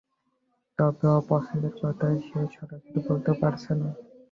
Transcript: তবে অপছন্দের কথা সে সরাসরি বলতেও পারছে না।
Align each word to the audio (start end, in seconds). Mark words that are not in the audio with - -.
তবে 0.79 1.07
অপছন্দের 1.19 1.73
কথা 1.81 2.07
সে 2.19 2.39
সরাসরি 2.55 2.99
বলতেও 3.07 3.35
পারছে 3.41 3.71
না। 3.73 3.89